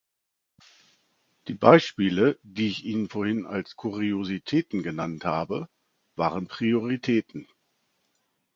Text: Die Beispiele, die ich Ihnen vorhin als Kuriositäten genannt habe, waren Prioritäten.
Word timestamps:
Die 1.47 1.53
Beispiele, 1.53 2.39
die 2.41 2.69
ich 2.69 2.85
Ihnen 2.85 3.07
vorhin 3.07 3.45
als 3.45 3.75
Kuriositäten 3.75 4.81
genannt 4.81 5.25
habe, 5.25 5.69
waren 6.15 6.47
Prioritäten. 6.47 7.47